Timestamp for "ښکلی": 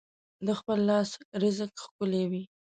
1.83-2.23